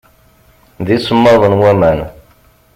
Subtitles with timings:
[0.85, 1.99] D isemmaḍen waman.